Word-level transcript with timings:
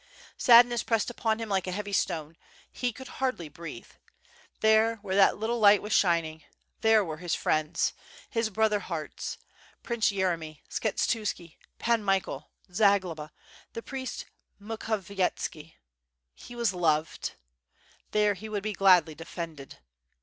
Sadness 0.39 0.81
pressed 0.81 1.11
upon 1.11 1.37
him 1.39 1.47
like 1.47 1.67
a 1.67 1.71
heavy 1.71 1.93
stone, 1.93 2.35
he 2.71 2.91
could 2.91 3.07
hardly 3.21 3.49
breathe. 3.49 3.89
There 4.61 4.95
where 5.03 5.13
that 5.13 5.37
little 5.37 5.59
light 5.59 5.79
was 5.83 5.93
shining, 5.93 6.43
there 6.79 7.05
were 7.05 7.17
his 7.17 7.35
friends, 7.35 7.93
his 8.27 8.49
brother 8.49 8.79
hearts, 8.79 9.37
Prince 9.83 10.11
Yeremy, 10.11 10.61
Skshetuski, 10.67 11.57
Pan 11.77 12.03
Michael, 12.03 12.49
Zagloba, 12.73 13.29
the 13.73 13.83
priest 13.83 14.25
Mukhovietski— 14.59 15.75
he 16.45 16.55
was 16.55 16.73
loved, 16.73 17.33
there 18.09 18.33
he 18.33 18.49
would 18.49 18.63
be 18.63 18.73
gladly 18.73 19.13
defended. 19.13 19.77